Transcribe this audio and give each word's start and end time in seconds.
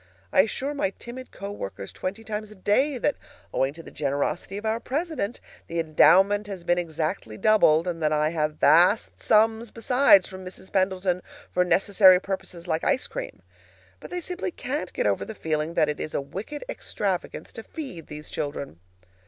I 0.33 0.39
assure 0.41 0.73
my 0.73 0.93
timid 0.97 1.29
co 1.31 1.51
workers 1.51 1.91
twenty 1.91 2.23
times 2.23 2.49
a 2.49 2.55
day 2.55 2.97
that, 2.97 3.17
owing 3.53 3.71
to 3.75 3.83
the 3.83 3.91
generosity 3.91 4.57
of 4.57 4.65
our 4.65 4.79
president, 4.79 5.39
the 5.67 5.79
endowment 5.79 6.47
has 6.47 6.63
been 6.63 6.79
exactly 6.79 7.37
doubled, 7.37 7.87
and 7.87 8.01
that 8.01 8.11
I 8.11 8.29
have 8.29 8.55
vast 8.55 9.19
sums 9.19 9.69
besides 9.69 10.27
from 10.27 10.43
Mrs. 10.43 10.73
Pendleton 10.73 11.21
for 11.51 11.63
necessary 11.63 12.19
purposes 12.19 12.67
like 12.67 12.83
ice 12.83 13.05
cream. 13.05 13.43
But 13.99 14.09
they 14.09 14.21
simply 14.21 14.49
CAN'T 14.49 14.91
get 14.93 15.05
over 15.05 15.23
the 15.23 15.35
feeling 15.35 15.75
that 15.75 15.87
it 15.87 15.99
is 15.99 16.15
a 16.15 16.19
wicked 16.21 16.65
extravagance 16.67 17.53
to 17.53 17.61
feed 17.61 18.07
these 18.07 18.31
children. 18.31 18.79